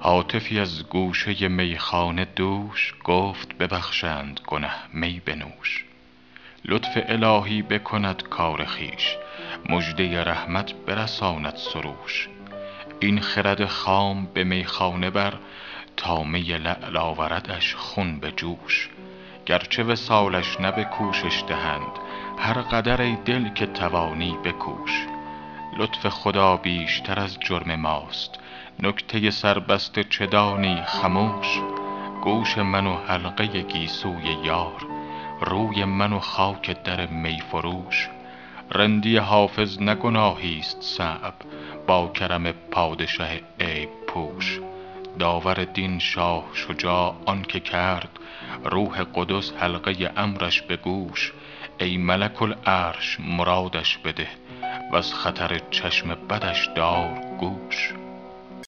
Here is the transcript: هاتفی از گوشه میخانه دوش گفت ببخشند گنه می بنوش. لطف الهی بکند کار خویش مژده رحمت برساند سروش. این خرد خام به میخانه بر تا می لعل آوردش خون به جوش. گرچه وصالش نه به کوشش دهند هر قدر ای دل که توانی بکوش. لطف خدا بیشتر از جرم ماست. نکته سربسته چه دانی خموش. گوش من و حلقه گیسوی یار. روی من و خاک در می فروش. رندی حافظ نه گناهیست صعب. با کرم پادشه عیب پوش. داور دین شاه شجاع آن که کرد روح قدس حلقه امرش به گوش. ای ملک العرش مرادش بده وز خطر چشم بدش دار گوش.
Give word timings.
هاتفی 0.00 0.58
از 0.60 0.88
گوشه 0.88 1.48
میخانه 1.48 2.24
دوش 2.24 2.94
گفت 3.04 3.58
ببخشند 3.58 4.40
گنه 4.46 4.70
می 4.92 5.22
بنوش. 5.26 5.84
لطف 6.64 6.98
الهی 7.08 7.62
بکند 7.62 8.22
کار 8.22 8.64
خویش 8.64 9.16
مژده 9.68 10.24
رحمت 10.24 10.74
برساند 10.74 11.56
سروش. 11.56 12.28
این 13.00 13.20
خرد 13.20 13.66
خام 13.66 14.26
به 14.34 14.44
میخانه 14.44 15.10
بر 15.10 15.34
تا 15.96 16.22
می 16.22 16.42
لعل 16.42 16.96
آوردش 16.96 17.74
خون 17.74 18.20
به 18.20 18.32
جوش. 18.32 18.88
گرچه 19.46 19.82
وصالش 19.82 20.60
نه 20.60 20.72
به 20.72 20.84
کوشش 20.84 21.42
دهند 21.48 21.98
هر 22.38 22.60
قدر 22.60 23.02
ای 23.02 23.16
دل 23.16 23.48
که 23.48 23.66
توانی 23.66 24.38
بکوش. 24.44 25.06
لطف 25.78 26.08
خدا 26.08 26.56
بیشتر 26.56 27.20
از 27.20 27.38
جرم 27.40 27.74
ماست. 27.74 28.38
نکته 28.80 29.30
سربسته 29.30 30.04
چه 30.04 30.26
دانی 30.26 30.82
خموش. 30.86 31.60
گوش 32.22 32.58
من 32.58 32.86
و 32.86 32.96
حلقه 32.96 33.62
گیسوی 33.62 34.36
یار. 34.44 34.86
روی 35.40 35.84
من 35.84 36.12
و 36.12 36.18
خاک 36.18 36.82
در 36.82 37.06
می 37.06 37.40
فروش. 37.40 38.08
رندی 38.70 39.16
حافظ 39.16 39.82
نه 39.82 39.94
گناهیست 39.94 40.82
صعب. 40.82 41.34
با 41.86 42.08
کرم 42.08 42.52
پادشه 42.52 43.40
عیب 43.60 43.90
پوش. 44.06 44.60
داور 45.18 45.64
دین 45.64 45.98
شاه 45.98 46.44
شجاع 46.54 47.14
آن 47.26 47.42
که 47.42 47.60
کرد 47.60 48.18
روح 48.64 49.02
قدس 49.14 49.52
حلقه 49.52 50.12
امرش 50.16 50.62
به 50.62 50.76
گوش. 50.76 51.32
ای 51.80 51.96
ملک 51.96 52.42
العرش 52.42 53.18
مرادش 53.20 53.98
بده 53.98 54.28
وز 54.92 55.12
خطر 55.14 55.60
چشم 55.70 56.14
بدش 56.14 56.68
دار 56.76 57.20
گوش. 57.40 57.71